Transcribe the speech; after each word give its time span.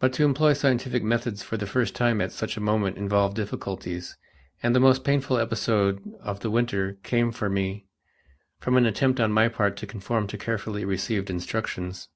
But 0.00 0.12
to 0.14 0.24
employ 0.24 0.52
scientific 0.54 1.04
methods 1.04 1.44
for 1.44 1.56
the 1.56 1.68
first 1.68 1.94
time 1.94 2.20
at 2.20 2.32
such 2.32 2.56
a 2.56 2.60
moment 2.60 2.96
involved 2.96 3.36
difficulties, 3.36 4.16
and 4.64 4.74
the 4.74 4.80
most 4.80 5.04
painful 5.04 5.38
episode 5.38 6.02
of 6.20 6.40
the 6.40 6.50
winter 6.50 6.98
came 7.04 7.30
for 7.30 7.48
me 7.48 7.86
from 8.58 8.76
an 8.76 8.84
attempt 8.84 9.20
on 9.20 9.30
my 9.30 9.46
part 9.46 9.76
to 9.76 9.86
conform 9.86 10.26
to 10.26 10.38
carefully 10.38 10.84
received 10.84 11.30
instructions. 11.30 12.08